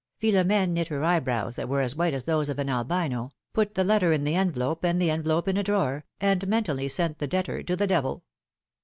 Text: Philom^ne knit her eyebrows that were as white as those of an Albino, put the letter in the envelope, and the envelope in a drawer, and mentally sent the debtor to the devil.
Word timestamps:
Philom^ne 0.19 0.71
knit 0.71 0.87
her 0.87 1.03
eyebrows 1.05 1.57
that 1.57 1.69
were 1.69 1.79
as 1.81 1.95
white 1.95 2.15
as 2.15 2.23
those 2.23 2.49
of 2.49 2.57
an 2.57 2.71
Albino, 2.71 3.29
put 3.53 3.75
the 3.75 3.83
letter 3.83 4.11
in 4.11 4.23
the 4.23 4.33
envelope, 4.33 4.83
and 4.83 4.99
the 4.99 5.11
envelope 5.11 5.47
in 5.47 5.57
a 5.57 5.63
drawer, 5.63 6.05
and 6.19 6.47
mentally 6.47 6.89
sent 6.89 7.19
the 7.19 7.27
debtor 7.27 7.61
to 7.61 7.75
the 7.75 7.85
devil. 7.85 8.23